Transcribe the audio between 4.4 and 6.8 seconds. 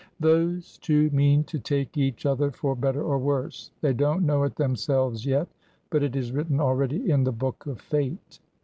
it themselves yet, but it is written